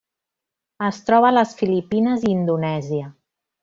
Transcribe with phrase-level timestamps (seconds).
[0.87, 3.17] Es troba a les Filipines i Indonèsia.